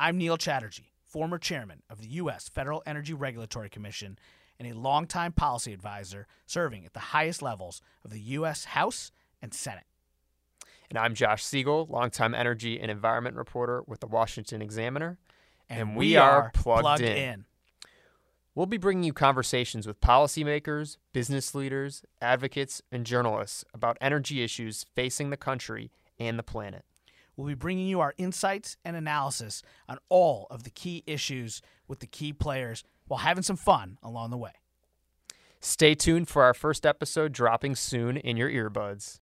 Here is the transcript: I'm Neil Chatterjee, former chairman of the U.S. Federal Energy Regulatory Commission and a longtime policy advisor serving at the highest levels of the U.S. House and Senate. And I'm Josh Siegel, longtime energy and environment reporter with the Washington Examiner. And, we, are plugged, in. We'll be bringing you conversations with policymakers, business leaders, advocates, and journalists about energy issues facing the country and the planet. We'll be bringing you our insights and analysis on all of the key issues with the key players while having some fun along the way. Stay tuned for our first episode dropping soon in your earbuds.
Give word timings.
I'm 0.00 0.16
Neil 0.16 0.38
Chatterjee, 0.38 0.92
former 1.04 1.36
chairman 1.36 1.82
of 1.90 2.00
the 2.00 2.08
U.S. 2.08 2.48
Federal 2.48 2.82
Energy 2.86 3.12
Regulatory 3.12 3.68
Commission 3.68 4.18
and 4.58 4.66
a 4.66 4.74
longtime 4.74 5.32
policy 5.32 5.74
advisor 5.74 6.26
serving 6.46 6.86
at 6.86 6.94
the 6.94 7.00
highest 7.00 7.42
levels 7.42 7.82
of 8.02 8.10
the 8.10 8.20
U.S. 8.20 8.64
House 8.64 9.12
and 9.42 9.52
Senate. 9.52 9.84
And 10.88 10.98
I'm 10.98 11.14
Josh 11.14 11.44
Siegel, 11.44 11.86
longtime 11.90 12.34
energy 12.34 12.80
and 12.80 12.90
environment 12.90 13.36
reporter 13.36 13.82
with 13.86 14.00
the 14.00 14.06
Washington 14.06 14.62
Examiner. 14.62 15.18
And, 15.68 15.94
we, 15.94 16.16
are 16.16 16.50
plugged, 16.54 17.02
in. 17.02 17.44
We'll 18.54 18.64
be 18.64 18.78
bringing 18.78 19.04
you 19.04 19.12
conversations 19.12 19.86
with 19.86 20.00
policymakers, 20.00 20.96
business 21.12 21.54
leaders, 21.54 22.06
advocates, 22.22 22.80
and 22.90 23.04
journalists 23.04 23.66
about 23.74 23.98
energy 24.00 24.42
issues 24.42 24.86
facing 24.94 25.28
the 25.28 25.36
country 25.36 25.90
and 26.18 26.38
the 26.38 26.42
planet. 26.42 26.86
We'll 27.36 27.48
be 27.48 27.54
bringing 27.54 27.86
you 27.88 28.00
our 28.00 28.14
insights 28.18 28.76
and 28.84 28.96
analysis 28.96 29.62
on 29.88 29.98
all 30.08 30.46
of 30.50 30.64
the 30.64 30.70
key 30.70 31.02
issues 31.06 31.62
with 31.88 32.00
the 32.00 32.06
key 32.06 32.32
players 32.32 32.84
while 33.08 33.18
having 33.18 33.42
some 33.42 33.56
fun 33.56 33.98
along 34.02 34.30
the 34.30 34.38
way. 34.38 34.52
Stay 35.60 35.94
tuned 35.94 36.28
for 36.28 36.44
our 36.44 36.54
first 36.54 36.86
episode 36.86 37.32
dropping 37.32 37.74
soon 37.74 38.16
in 38.16 38.36
your 38.36 38.48
earbuds. 38.48 39.18